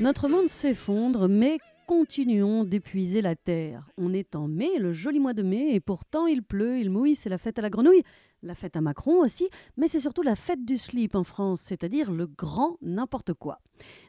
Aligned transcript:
Notre 0.00 0.28
monde 0.28 0.48
s'effondre, 0.48 1.28
mais 1.28 1.58
continuons 1.86 2.64
d'épuiser 2.64 3.20
la 3.20 3.34
terre. 3.34 3.90
On 3.98 4.12
est 4.12 4.36
en 4.36 4.48
mai, 4.48 4.70
le 4.78 4.92
joli 4.92 5.18
mois 5.18 5.34
de 5.34 5.42
mai, 5.42 5.74
et 5.74 5.80
pourtant 5.80 6.26
il 6.26 6.42
pleut, 6.42 6.78
il 6.78 6.90
mouille, 6.90 7.16
c'est 7.16 7.28
la 7.28 7.38
fête 7.38 7.58
à 7.58 7.62
la 7.62 7.70
grenouille, 7.70 8.02
la 8.42 8.54
fête 8.54 8.76
à 8.76 8.80
Macron 8.80 9.20
aussi, 9.20 9.48
mais 9.76 9.88
c'est 9.88 10.00
surtout 10.00 10.22
la 10.22 10.36
fête 10.36 10.64
du 10.64 10.78
slip 10.78 11.14
en 11.14 11.24
France, 11.24 11.60
c'est-à-dire 11.60 12.10
le 12.10 12.26
grand 12.26 12.76
n'importe 12.82 13.34
quoi. 13.34 13.60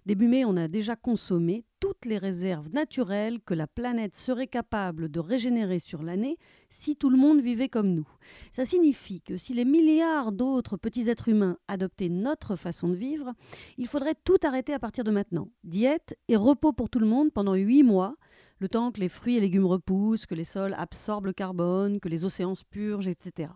Début 0.06 0.28
mai, 0.28 0.46
on 0.46 0.58
a 0.58 0.68
déjà 0.68 0.96
consommé 0.96 1.64
toutes 1.80 2.06
les 2.06 2.18
réserves 2.18 2.70
naturelles 2.70 3.40
que 3.42 3.54
la 3.54 3.68
planète 3.68 4.16
serait 4.16 4.48
capable 4.48 5.10
de 5.10 5.20
régénérer 5.20 5.80
sur 5.80 6.04
l'année 6.04 6.38
si 6.70 6.96
tout 6.96 7.10
le 7.10 7.18
monde 7.18 7.42
vivait 7.42 7.70
comme 7.70 7.94
nous. 7.94 8.08
Ça 8.52 8.66
signifie 8.66 9.22
que 9.22 9.38
si 9.38 9.54
les 9.54 9.66
milliards 9.66 10.32
d'autres 10.32 10.78
petits 10.78 11.10
êtres 11.10 11.30
humains 11.30 11.58
adoptaient 11.68 12.10
notre 12.10 12.56
façon 12.56 12.90
de 12.90 12.96
vivre, 12.96 13.34
il 13.78 13.88
faudrait 13.88 14.16
tout 14.24 14.38
arrêter 14.44 14.74
à 14.74 14.80
partir 14.80 15.04
de 15.04 15.12
maintenant. 15.12 15.50
Diète 15.64 16.18
et 16.28 16.36
repos 16.36 16.74
pour 16.74 16.90
tout 16.90 17.00
le 17.00 17.08
monde 17.08 17.32
pendant 17.32 17.56
huit 17.56 17.84
mois, 17.84 18.16
le 18.60 18.70
temps 18.70 18.92
que 18.92 19.00
les 19.00 19.10
fruits 19.10 19.38
et 19.38 19.42
légumes 19.42 19.66
repoussent, 19.66 20.28
que 20.28 20.36
les 20.36 20.46
sols 20.46 20.76
absorbent 20.78 21.26
le 21.26 21.34
carbone, 21.34 22.00
que 22.00 22.10
les 22.10 22.26
océans 22.26 22.54
se 22.54 22.64
purgent, 22.64 23.08
etc. 23.08 23.50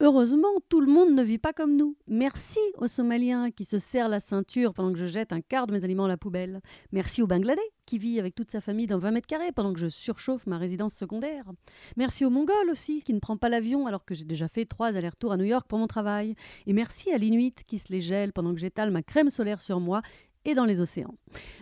Heureusement, 0.00 0.60
tout 0.68 0.80
le 0.80 0.86
monde 0.86 1.12
ne 1.12 1.24
vit 1.24 1.38
pas 1.38 1.52
comme 1.52 1.74
nous. 1.74 1.96
Merci 2.06 2.60
aux 2.76 2.86
Somaliens 2.86 3.50
qui 3.50 3.64
se 3.64 3.78
serrent 3.78 4.06
la 4.06 4.20
ceinture 4.20 4.72
pendant 4.72 4.92
que 4.92 4.98
je 4.98 5.06
jette 5.06 5.32
un 5.32 5.40
quart 5.40 5.66
de 5.66 5.72
mes 5.72 5.82
aliments 5.82 6.04
à 6.04 6.08
la 6.08 6.16
poubelle. 6.16 6.60
Merci 6.92 7.20
au 7.20 7.26
Bangladais 7.26 7.60
qui 7.84 7.98
vit 7.98 8.20
avec 8.20 8.36
toute 8.36 8.52
sa 8.52 8.60
famille 8.60 8.86
dans 8.86 9.00
20 9.00 9.10
mètres 9.10 9.26
carrés 9.26 9.50
pendant 9.50 9.72
que 9.72 9.80
je 9.80 9.88
surchauffe 9.88 10.46
ma 10.46 10.56
résidence 10.56 10.94
secondaire. 10.94 11.50
Merci 11.96 12.24
au 12.24 12.30
Mongol 12.30 12.70
aussi 12.70 13.02
qui 13.02 13.12
ne 13.12 13.18
prend 13.18 13.36
pas 13.36 13.48
l'avion 13.48 13.88
alors 13.88 14.04
que 14.04 14.14
j'ai 14.14 14.24
déjà 14.24 14.46
fait 14.46 14.66
trois 14.66 14.96
allers-retours 14.96 15.32
à 15.32 15.36
New 15.36 15.46
York 15.46 15.66
pour 15.66 15.80
mon 15.80 15.88
travail. 15.88 16.36
Et 16.68 16.72
merci 16.72 17.10
à 17.10 17.18
l'Inuit 17.18 17.64
qui 17.66 17.80
se 17.80 17.92
les 17.92 18.00
gèle 18.00 18.32
pendant 18.32 18.54
que 18.54 18.60
j'étale 18.60 18.92
ma 18.92 19.02
crème 19.02 19.30
solaire 19.30 19.60
sur 19.60 19.80
moi 19.80 20.02
et 20.44 20.54
dans 20.54 20.64
les 20.64 20.80
océans. 20.80 21.16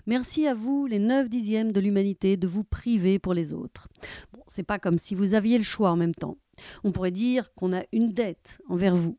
Merci 0.04 0.46
à 0.46 0.52
vous, 0.52 0.84
les 0.84 0.98
9 0.98 1.30
dixièmes 1.30 1.72
de 1.72 1.80
l'humanité, 1.80 2.36
de 2.36 2.46
vous 2.46 2.64
priver 2.64 3.18
pour 3.18 3.32
les 3.32 3.54
autres. 3.54 3.88
Bon, 4.34 4.42
c'est 4.46 4.62
pas 4.62 4.78
comme 4.78 4.98
si 4.98 5.14
vous 5.14 5.32
aviez 5.32 5.56
le 5.56 5.64
choix 5.64 5.90
en 5.90 5.96
même 5.96 6.14
temps. 6.14 6.36
On 6.84 6.92
pourrait 6.92 7.10
dire 7.10 7.52
qu'on 7.54 7.72
a 7.72 7.84
une 7.92 8.12
dette 8.12 8.60
envers 8.68 8.96
vous. 8.96 9.18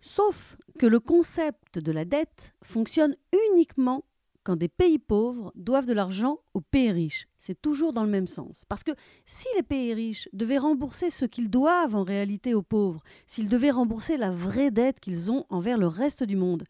Sauf 0.00 0.56
que 0.78 0.86
le 0.86 1.00
concept 1.00 1.78
de 1.78 1.92
la 1.92 2.04
dette 2.04 2.54
fonctionne 2.62 3.16
uniquement 3.52 4.04
quand 4.44 4.56
des 4.56 4.68
pays 4.68 4.98
pauvres 4.98 5.52
doivent 5.56 5.86
de 5.86 5.92
l'argent 5.92 6.38
aux 6.54 6.62
pays 6.62 6.90
riches. 6.90 7.28
C'est 7.36 7.60
toujours 7.60 7.92
dans 7.92 8.04
le 8.04 8.10
même 8.10 8.26
sens. 8.26 8.64
Parce 8.68 8.82
que 8.82 8.92
si 9.26 9.46
les 9.56 9.62
pays 9.62 9.92
riches 9.92 10.28
devaient 10.32 10.56
rembourser 10.56 11.10
ce 11.10 11.26
qu'ils 11.26 11.50
doivent 11.50 11.94
en 11.94 12.02
réalité 12.02 12.54
aux 12.54 12.62
pauvres, 12.62 13.02
s'ils 13.26 13.50
devaient 13.50 13.70
rembourser 13.70 14.16
la 14.16 14.30
vraie 14.30 14.70
dette 14.70 15.00
qu'ils 15.00 15.30
ont 15.30 15.44
envers 15.50 15.76
le 15.76 15.86
reste 15.86 16.22
du 16.22 16.36
monde, 16.36 16.64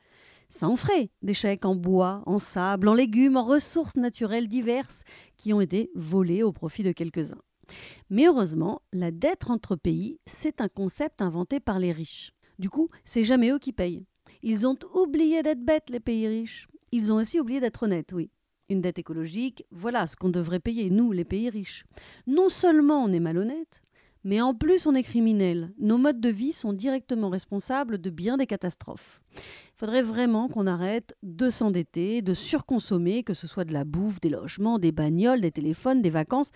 ça 0.51 0.67
en 0.67 0.77
ferait 0.77 1.11
des 1.23 1.35
chèques 1.35 1.67
en 1.67 1.77
bois, 1.77 2.23
en 2.27 2.39
sable, 2.39 2.89
en 2.89 2.95
légumes, 2.95 3.37
en 3.37 3.45
ressources 3.45 3.97
naturelles 3.97 4.49
diverses 4.49 5.03
qui 5.37 5.53
ont 5.53 5.61
été 5.61 5.91
volées 5.95 6.43
au 6.43 6.53
profit 6.53 6.83
de 6.83 6.93
quelques-uns. 6.93 7.43
Mais 8.11 8.27
heureusement, 8.27 8.83
la 8.93 9.11
dette 9.11 9.51
entre 9.51 9.77
pays, 9.77 10.19
c'est 10.27 10.61
un 10.61 10.69
concept 10.69 11.23
inventé 11.23 11.61
par 11.61 11.79
les 11.79 11.93
riches. 11.93 12.33
Du 12.59 12.71
coup, 12.71 12.89
c'est 13.05 13.25
jamais 13.25 13.51
eux 13.51 13.59
qui 13.59 13.73
payent. 13.73 14.05
Ils 14.43 14.67
ont 14.67 14.77
oublié 14.95 15.43
d'être 15.43 15.65
bêtes, 15.65 15.91
les 15.91 16.01
pays 16.01 16.27
riches. 16.27 16.69
Ils 16.93 17.13
ont 17.13 17.17
aussi 17.17 17.39
oublié 17.39 17.61
d'être 17.61 17.83
honnêtes, 17.85 18.13
oui. 18.13 18.31
Une 18.71 18.81
dette 18.81 18.99
écologique, 18.99 19.65
voilà 19.71 20.07
ce 20.07 20.17
qu'on 20.17 20.29
devrait 20.29 20.61
payer, 20.61 20.91
nous, 20.91 21.13
les 21.13 21.25
pays 21.25 21.49
riches. 21.49 21.85
Non 22.27 22.49
seulement 22.49 23.03
on 23.03 23.13
est 23.13 23.21
malhonnête, 23.21 23.81
mais 24.25 24.41
en 24.43 24.55
plus 24.55 24.87
on 24.87 24.95
est 24.95 25.03
criminel. 25.03 25.73
Nos 25.79 25.97
modes 25.97 26.21
de 26.21 26.29
vie 26.29 26.53
sont 26.53 26.75
directement 26.75 27.31
responsables 27.31 27.99
de 27.99 28.11
bien 28.11 28.37
des 28.37 28.47
catastrophes. 28.47 29.23
Il 29.35 29.41
faudrait 29.77 30.03
vraiment 30.03 30.49
qu'on 30.49 30.67
arrête 30.67 31.17
de 31.23 31.49
s'endetter, 31.49 32.21
de 32.21 32.35
surconsommer, 32.35 33.23
que 33.23 33.33
ce 33.33 33.47
soit 33.47 33.65
de 33.65 33.73
la 33.73 33.85
bouffe, 33.85 34.21
des 34.21 34.29
logements, 34.29 34.79
des 34.79 34.93
bagnoles, 34.93 35.41
des 35.41 35.53
téléphones, 35.53 36.03
des 36.03 36.11
vacances 36.11 36.51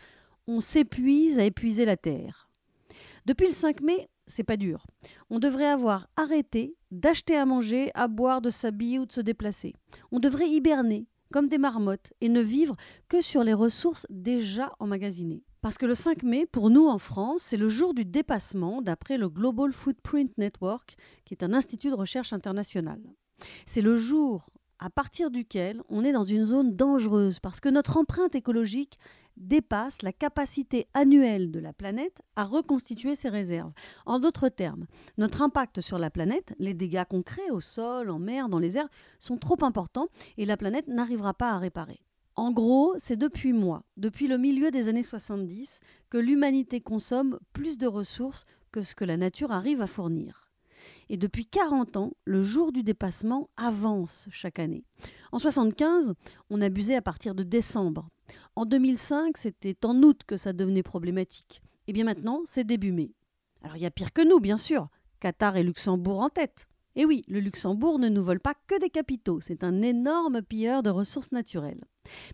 on 0.46 0.60
s'épuise 0.60 1.38
à 1.38 1.44
épuiser 1.44 1.84
la 1.84 1.96
terre. 1.96 2.50
Depuis 3.26 3.46
le 3.46 3.52
5 3.52 3.80
mai, 3.80 4.08
c'est 4.26 4.44
pas 4.44 4.56
dur. 4.56 4.86
On 5.30 5.38
devrait 5.38 5.66
avoir 5.66 6.08
arrêté 6.16 6.76
d'acheter 6.90 7.36
à 7.36 7.46
manger, 7.46 7.90
à 7.94 8.08
boire, 8.08 8.40
de 8.40 8.50
s'habiller 8.50 8.98
ou 8.98 9.06
de 9.06 9.12
se 9.12 9.20
déplacer. 9.20 9.74
On 10.10 10.20
devrait 10.20 10.48
hiberner 10.48 11.06
comme 11.32 11.48
des 11.48 11.58
marmottes 11.58 12.12
et 12.20 12.28
ne 12.28 12.40
vivre 12.40 12.76
que 13.08 13.20
sur 13.20 13.42
les 13.42 13.54
ressources 13.54 14.06
déjà 14.10 14.72
emmagasinées. 14.78 15.42
Parce 15.62 15.78
que 15.78 15.86
le 15.86 15.94
5 15.94 16.24
mai, 16.24 16.46
pour 16.46 16.70
nous 16.70 16.86
en 16.86 16.98
France, 16.98 17.42
c'est 17.42 17.56
le 17.56 17.68
jour 17.68 17.94
du 17.94 18.04
dépassement 18.04 18.82
d'après 18.82 19.16
le 19.16 19.28
Global 19.28 19.72
Footprint 19.72 20.36
Network, 20.36 20.96
qui 21.24 21.34
est 21.34 21.44
un 21.44 21.54
institut 21.54 21.90
de 21.90 21.94
recherche 21.94 22.32
international. 22.32 23.00
C'est 23.66 23.80
le 23.80 23.96
jour 23.96 24.50
à 24.82 24.90
partir 24.90 25.30
duquel 25.30 25.80
on 25.88 26.02
est 26.02 26.10
dans 26.10 26.24
une 26.24 26.44
zone 26.44 26.74
dangereuse 26.74 27.38
parce 27.38 27.60
que 27.60 27.68
notre 27.68 27.98
empreinte 27.98 28.34
écologique 28.34 28.98
dépasse 29.36 30.02
la 30.02 30.12
capacité 30.12 30.88
annuelle 30.92 31.52
de 31.52 31.60
la 31.60 31.72
planète 31.72 32.20
à 32.34 32.42
reconstituer 32.42 33.14
ses 33.14 33.28
réserves. 33.28 33.72
En 34.06 34.18
d'autres 34.18 34.48
termes, 34.48 34.86
notre 35.18 35.40
impact 35.40 35.80
sur 35.80 35.98
la 35.98 36.10
planète, 36.10 36.52
les 36.58 36.74
dégâts 36.74 37.04
concrets 37.08 37.50
au 37.52 37.60
sol, 37.60 38.10
en 38.10 38.18
mer, 38.18 38.48
dans 38.48 38.58
les 38.58 38.76
airs, 38.76 38.88
sont 39.20 39.38
trop 39.38 39.62
importants 39.62 40.08
et 40.36 40.46
la 40.46 40.56
planète 40.56 40.88
n'arrivera 40.88 41.32
pas 41.32 41.52
à 41.52 41.58
réparer. 41.58 42.00
En 42.34 42.50
gros, 42.50 42.94
c'est 42.98 43.16
depuis 43.16 43.52
moi, 43.52 43.84
depuis 43.96 44.26
le 44.26 44.36
milieu 44.36 44.72
des 44.72 44.88
années 44.88 45.04
70, 45.04 45.78
que 46.10 46.18
l'humanité 46.18 46.80
consomme 46.80 47.38
plus 47.52 47.78
de 47.78 47.86
ressources 47.86 48.42
que 48.72 48.82
ce 48.82 48.96
que 48.96 49.04
la 49.04 49.16
nature 49.16 49.52
arrive 49.52 49.80
à 49.80 49.86
fournir. 49.86 50.41
Et 51.12 51.18
depuis 51.18 51.44
40 51.44 51.98
ans, 51.98 52.12
le 52.24 52.42
jour 52.42 52.72
du 52.72 52.82
dépassement 52.82 53.50
avance 53.58 54.28
chaque 54.30 54.58
année. 54.58 54.82
En 55.30 55.38
75, 55.38 56.14
on 56.48 56.62
abusait 56.62 56.96
à 56.96 57.02
partir 57.02 57.34
de 57.34 57.42
décembre. 57.42 58.08
En 58.56 58.64
2005, 58.64 59.36
c'était 59.36 59.76
en 59.84 60.02
août 60.02 60.22
que 60.26 60.38
ça 60.38 60.54
devenait 60.54 60.82
problématique. 60.82 61.60
Et 61.86 61.92
bien 61.92 62.04
maintenant, 62.04 62.40
c'est 62.46 62.64
début 62.64 62.92
mai. 62.92 63.12
Alors 63.62 63.76
il 63.76 63.82
y 63.82 63.86
a 63.86 63.90
pire 63.90 64.14
que 64.14 64.26
nous, 64.26 64.40
bien 64.40 64.56
sûr. 64.56 64.88
Qatar 65.20 65.58
et 65.58 65.62
Luxembourg 65.62 66.20
en 66.20 66.30
tête. 66.30 66.66
Et 66.96 67.04
oui, 67.04 67.24
le 67.28 67.40
Luxembourg 67.40 67.98
ne 67.98 68.08
nous 68.08 68.24
vole 68.24 68.40
pas 68.40 68.54
que 68.66 68.80
des 68.80 68.88
capitaux, 68.88 69.42
c'est 69.42 69.64
un 69.64 69.82
énorme 69.82 70.40
pilleur 70.40 70.82
de 70.82 70.88
ressources 70.88 71.30
naturelles. 71.30 71.84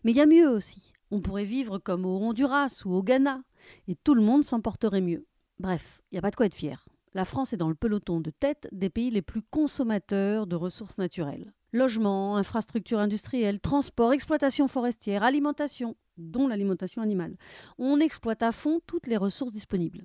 Mais 0.05 0.13
il 0.13 0.17
y 0.19 0.21
a 0.21 0.27
mieux 0.27 0.49
aussi. 0.49 0.93
On 1.11 1.21
pourrait 1.21 1.45
vivre 1.45 1.79
comme 1.79 2.07
au 2.07 2.17
Honduras 2.19 2.83
ou 2.85 2.95
au 2.95 3.03
Ghana, 3.03 3.43
et 3.89 3.97
tout 3.97 4.15
le 4.15 4.23
monde 4.23 4.45
s'en 4.45 4.61
porterait 4.61 5.01
mieux. 5.01 5.27
Bref, 5.59 6.01
il 6.13 6.15
n'y 6.15 6.19
a 6.21 6.23
pas 6.23 6.31
de 6.31 6.37
quoi 6.37 6.47
être 6.47 6.55
fier. 6.55 6.88
La 7.15 7.25
France 7.25 7.53
est 7.53 7.57
dans 7.57 7.69
le 7.69 7.75
peloton 7.75 8.21
de 8.21 8.31
tête 8.31 8.69
des 8.73 8.91
pays 8.91 9.11
les 9.11 9.23
plus 9.23 9.43
consommateurs 9.43 10.47
de 10.47 10.57
ressources 10.57 10.99
naturelles. 10.99 11.53
Logement, 11.73 12.37
infrastructures 12.37 12.99
industrielles, 12.99 13.61
transport, 13.61 14.13
exploitation 14.13 14.69
forestière, 14.69 15.23
alimentation, 15.23 15.97
dont 16.17 16.49
l'alimentation 16.49 17.03
animale. 17.03 17.37
On 17.79 18.01
exploite 18.01 18.43
à 18.43 18.53
fond 18.53 18.81
toutes 18.87 19.07
les 19.07 19.17
ressources 19.17 19.53
disponibles. 19.53 20.05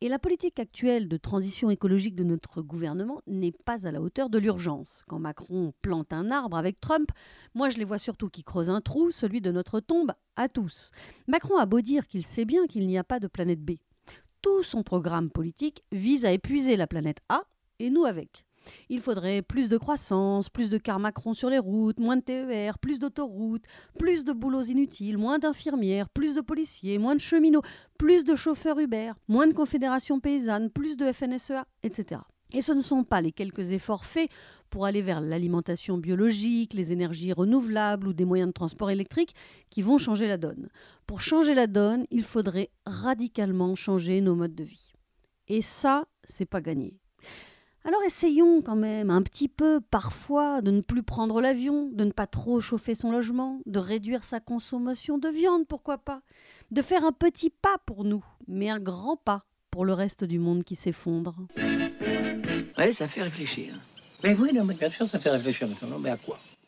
Et 0.00 0.08
la 0.08 0.18
politique 0.18 0.58
actuelle 0.58 1.08
de 1.08 1.16
transition 1.16 1.70
écologique 1.70 2.16
de 2.16 2.24
notre 2.24 2.60
gouvernement 2.60 3.20
n'est 3.28 3.52
pas 3.52 3.86
à 3.86 3.92
la 3.92 4.00
hauteur 4.00 4.30
de 4.30 4.38
l'urgence. 4.38 5.04
Quand 5.06 5.20
Macron 5.20 5.72
plante 5.80 6.12
un 6.12 6.32
arbre 6.32 6.56
avec 6.56 6.80
Trump, 6.80 7.12
moi 7.54 7.68
je 7.68 7.78
les 7.78 7.84
vois 7.84 8.00
surtout 8.00 8.28
qui 8.28 8.42
creusent 8.42 8.68
un 8.68 8.80
trou, 8.80 9.12
celui 9.12 9.40
de 9.40 9.52
notre 9.52 9.78
tombe, 9.78 10.12
à 10.34 10.48
tous. 10.48 10.90
Macron 11.28 11.56
a 11.56 11.66
beau 11.66 11.80
dire 11.80 12.08
qu'il 12.08 12.24
sait 12.24 12.44
bien 12.44 12.66
qu'il 12.66 12.88
n'y 12.88 12.98
a 12.98 13.04
pas 13.04 13.20
de 13.20 13.28
planète 13.28 13.64
B. 13.64 13.74
Tout 14.42 14.64
son 14.64 14.82
programme 14.82 15.30
politique 15.30 15.84
vise 15.92 16.24
à 16.24 16.32
épuiser 16.32 16.76
la 16.76 16.88
planète 16.88 17.18
A, 17.28 17.44
et 17.78 17.90
nous 17.90 18.04
avec. 18.04 18.44
Il 18.88 19.00
faudrait 19.00 19.42
plus 19.42 19.68
de 19.68 19.76
croissance, 19.76 20.48
plus 20.48 20.68
de 20.70 20.78
cars 20.78 20.98
Macron 20.98 21.32
sur 21.32 21.48
les 21.48 21.58
routes, 21.58 21.98
moins 21.98 22.16
de 22.16 22.22
TER, 22.22 22.78
plus 22.78 22.98
d'autoroutes, 22.98 23.64
plus 23.98 24.24
de 24.24 24.32
boulots 24.32 24.62
inutiles, 24.62 25.18
moins 25.18 25.38
d'infirmières, 25.38 26.08
plus 26.08 26.34
de 26.34 26.40
policiers, 26.40 26.98
moins 26.98 27.14
de 27.14 27.20
cheminots, 27.20 27.62
plus 27.98 28.24
de 28.24 28.34
chauffeurs 28.34 28.78
Uber, 28.78 29.12
moins 29.28 29.46
de 29.46 29.54
confédérations 29.54 30.20
paysannes, 30.20 30.70
plus 30.70 30.96
de 30.96 31.10
FNSEA, 31.12 31.66
etc. 31.82 32.20
Et 32.54 32.60
ce 32.60 32.72
ne 32.72 32.82
sont 32.82 33.04
pas 33.04 33.20
les 33.20 33.32
quelques 33.32 33.72
efforts 33.72 34.04
faits 34.04 34.30
pour 34.70 34.86
aller 34.86 35.02
vers 35.02 35.20
l'alimentation 35.20 35.98
biologique, 35.98 36.74
les 36.74 36.92
énergies 36.92 37.32
renouvelables 37.32 38.08
ou 38.08 38.12
des 38.12 38.24
moyens 38.24 38.48
de 38.48 38.52
transport 38.52 38.90
électrique 38.90 39.34
qui 39.70 39.82
vont 39.82 39.98
changer 39.98 40.26
la 40.26 40.38
donne. 40.38 40.68
Pour 41.06 41.20
changer 41.20 41.54
la 41.54 41.66
donne, 41.66 42.06
il 42.10 42.22
faudrait 42.22 42.70
radicalement 42.86 43.74
changer 43.74 44.20
nos 44.20 44.34
modes 44.34 44.54
de 44.54 44.64
vie. 44.64 44.92
Et 45.48 45.62
ça, 45.62 46.06
c'est 46.24 46.46
pas 46.46 46.60
gagné. 46.60 46.98
Alors 47.84 48.02
essayons 48.04 48.62
quand 48.62 48.76
même 48.76 49.10
un 49.10 49.22
petit 49.22 49.48
peu 49.48 49.80
parfois 49.80 50.62
de 50.62 50.70
ne 50.70 50.82
plus 50.82 51.02
prendre 51.02 51.40
l'avion, 51.40 51.90
de 51.92 52.04
ne 52.04 52.12
pas 52.12 52.28
trop 52.28 52.60
chauffer 52.60 52.94
son 52.94 53.10
logement, 53.10 53.60
de 53.66 53.80
réduire 53.80 54.22
sa 54.22 54.38
consommation 54.38 55.18
de 55.18 55.28
viande, 55.28 55.66
pourquoi 55.66 55.98
pas, 55.98 56.22
de 56.70 56.80
faire 56.80 57.04
un 57.04 57.10
petit 57.10 57.50
pas 57.50 57.78
pour 57.84 58.04
nous, 58.04 58.24
mais 58.46 58.70
un 58.70 58.78
grand 58.78 59.16
pas 59.16 59.46
pour 59.72 59.84
le 59.84 59.94
reste 59.94 60.22
du 60.22 60.38
monde 60.38 60.62
qui 60.62 60.76
s'effondre. 60.76 61.34
Ouais, 62.82 62.92
ça 62.92 63.06
fait 63.06 63.22
réfléchir. 63.22 63.74
Mais 64.24 64.34
oui, 64.34 64.50
non, 64.52 64.64
mais 64.64 64.74
bien 64.74 64.88
sûr, 64.88 65.06
ça 65.06 65.20
fait 65.20 65.30
réfléchir 65.30 65.68
maintenant. 65.68 66.00
Mais 66.00 66.10
à 66.10 66.16
quoi? 66.16 66.36